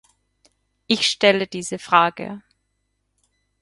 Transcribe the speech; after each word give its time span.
Ich 0.87 1.05
stelle 1.05 1.45
diese 1.45 1.77
Frage. 1.77 2.41